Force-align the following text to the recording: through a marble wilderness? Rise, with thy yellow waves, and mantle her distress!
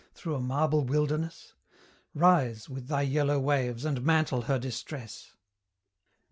through 0.15 0.33
a 0.33 0.39
marble 0.41 0.83
wilderness? 0.83 1.53
Rise, 2.15 2.67
with 2.67 2.87
thy 2.87 3.03
yellow 3.03 3.39
waves, 3.39 3.85
and 3.85 4.01
mantle 4.01 4.41
her 4.41 4.57
distress! 4.57 5.33